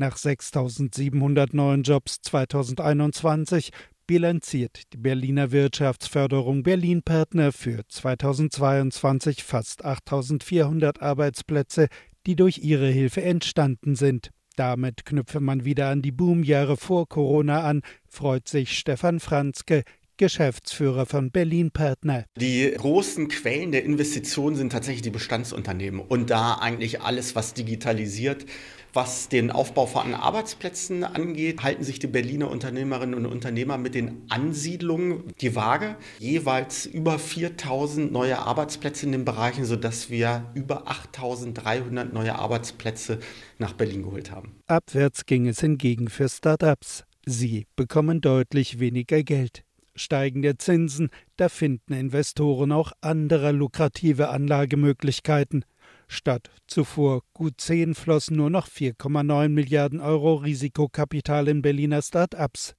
[0.00, 3.68] Nach 6.700 neuen Jobs 2021
[4.06, 11.88] bilanziert die Berliner Wirtschaftsförderung Berlin Partner für 2022 fast 8.400 Arbeitsplätze,
[12.24, 14.30] die durch ihre Hilfe entstanden sind.
[14.56, 19.82] Damit knüpfe man wieder an die Boomjahre vor Corona an, freut sich Stefan Franzke,
[20.20, 22.26] Geschäftsführer von Berlin Partner.
[22.36, 28.44] Die großen Quellen der Investitionen sind tatsächlich die Bestandsunternehmen und da eigentlich alles, was digitalisiert.
[28.92, 34.22] Was den Aufbau von Arbeitsplätzen angeht, halten sich die Berliner Unternehmerinnen und Unternehmer mit den
[34.28, 35.96] Ansiedlungen die Waage.
[36.18, 43.20] Jeweils über 4000 neue Arbeitsplätze in den Bereichen, sodass wir über 8300 neue Arbeitsplätze
[43.58, 44.56] nach Berlin geholt haben.
[44.66, 47.04] Abwärts ging es hingegen für Start-ups.
[47.24, 49.62] Sie bekommen deutlich weniger Geld
[50.00, 55.64] steigende Zinsen, da finden Investoren auch andere lukrative Anlagemöglichkeiten.
[56.12, 62.74] Statt zuvor gut 10 flossen nur noch 4,9 Milliarden Euro Risikokapital in Berliner Start-ups.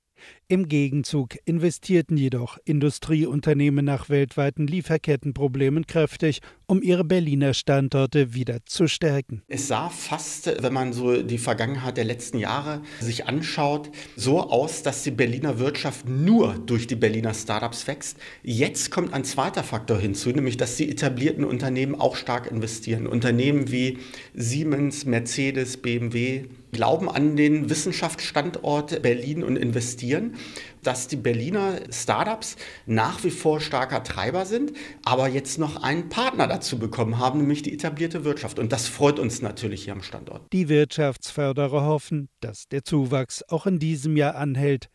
[0.50, 8.88] Im Gegenzug investierten jedoch Industrieunternehmen nach weltweiten Lieferkettenproblemen kräftig, um ihre Berliner Standorte wieder zu
[8.88, 9.42] stärken.
[9.50, 14.82] Es sah fast, wenn man so die Vergangenheit der letzten Jahre sich anschaut, so aus,
[14.82, 18.16] dass die Berliner Wirtschaft nur durch die Berliner Startups wächst.
[18.42, 23.06] Jetzt kommt ein zweiter Faktor hinzu, nämlich dass die etablierten Unternehmen auch stark investieren.
[23.06, 23.98] Unternehmen wie
[24.34, 30.36] Siemens, Mercedes, BMW, glauben an den Wissenschaftsstandort Berlin und investieren,
[30.84, 32.56] dass die Berliner Startups
[32.86, 37.62] nach wie vor starker Treiber sind, aber jetzt noch einen Partner dazu bekommen haben, nämlich
[37.62, 38.60] die etablierte Wirtschaft.
[38.60, 40.52] Und das freut uns natürlich hier am Standort.
[40.54, 44.90] Die Wirtschaftsförderer hoffen, dass der Zuwachs auch in diesem Jahr anhält.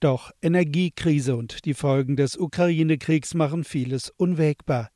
[0.00, 4.90] Doch Energiekrise und die Folgen des Ukraine-Kriegs machen vieles unwägbar.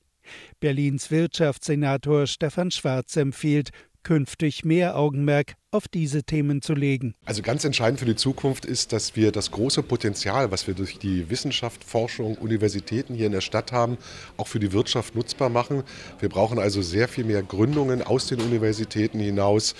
[0.60, 3.70] Berlins Wirtschaftssenator Stefan Schwarz empfiehlt,
[4.02, 7.14] künftig mehr Augenmerk auf diese Themen zu legen.
[7.24, 10.98] Also ganz entscheidend für die Zukunft ist, dass wir das große Potenzial, was wir durch
[10.98, 13.98] die Wissenschaft, Forschung, Universitäten hier in der Stadt haben,
[14.36, 15.84] auch für die Wirtschaft nutzbar machen.
[16.18, 19.74] Wir brauchen also sehr viel mehr Gründungen aus den Universitäten hinaus.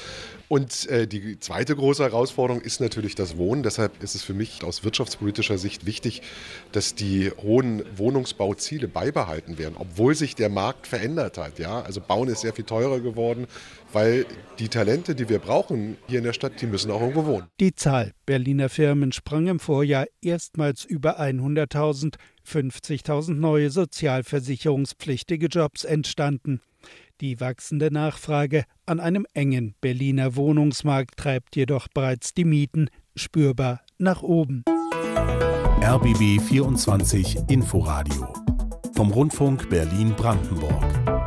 [0.51, 3.62] Und äh, die zweite große Herausforderung ist natürlich das Wohnen.
[3.62, 6.22] Deshalb ist es für mich aus wirtschaftspolitischer Sicht wichtig,
[6.72, 11.61] dass die hohen Wohnungsbauziele beibehalten werden, obwohl sich der Markt verändert hat.
[11.61, 11.83] Ja?
[11.83, 13.47] Also Bauen ist sehr viel teurer geworden,
[13.93, 14.27] weil
[14.59, 17.47] die Talente, die wir brauchen hier in der Stadt, die müssen auch irgendwo wohnen.
[17.61, 22.17] Die Zahl Berliner Firmen sprang im Vorjahr erstmals über 100.000.
[22.47, 26.61] 50.000 neue sozialversicherungspflichtige Jobs entstanden.
[27.21, 34.23] Die wachsende Nachfrage an einem engen Berliner Wohnungsmarkt treibt jedoch bereits die Mieten spürbar nach
[34.23, 34.65] oben.
[35.83, 38.33] RBB 24 Inforadio
[38.95, 41.20] vom Rundfunk Berlin-Brandenburg.